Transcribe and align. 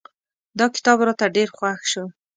دا 0.59 0.65
کتاب 0.75 0.97
راته 1.07 1.25
ډېر 1.35 1.49
خوښ 1.57 1.79
شو. 1.91 2.05